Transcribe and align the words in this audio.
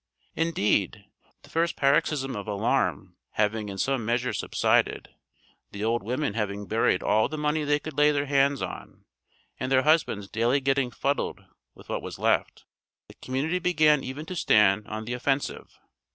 Indeed, 0.35 1.05
the 1.43 1.51
first 1.51 1.75
paroxysm 1.75 2.35
of 2.35 2.47
alarm 2.47 3.17
having 3.33 3.69
in 3.69 3.77
some 3.77 4.03
measure 4.03 4.33
subsided, 4.33 5.09
the 5.71 5.83
old 5.83 6.01
women 6.01 6.33
having 6.33 6.65
buried 6.65 7.03
all 7.03 7.29
the 7.29 7.37
money 7.37 7.63
they 7.63 7.77
could 7.77 7.95
lay 7.95 8.09
their 8.09 8.25
hands 8.25 8.63
on, 8.63 9.05
and 9.59 9.71
their 9.71 9.83
husbands 9.83 10.27
daily 10.27 10.59
getting 10.59 10.89
fuddled 10.89 11.45
with 11.75 11.87
what 11.87 12.01
was 12.01 12.17
left, 12.17 12.65
the 13.09 13.13
community 13.21 13.59
began 13.59 14.03
even 14.03 14.25
to 14.25 14.35
stand 14.35 14.87
on 14.87 15.05
the 15.05 15.13
offensive. 15.13 15.77